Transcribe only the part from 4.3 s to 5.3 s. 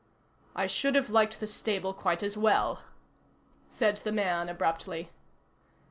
abruptly.